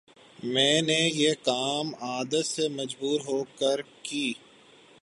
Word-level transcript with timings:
میں 0.43 0.81
نے 0.81 0.99
یہ 1.13 1.33
کام 1.43 1.93
عادت 2.01 2.45
سے 2.45 2.67
مجبور 2.69 3.19
ہوکرکی 3.27 4.31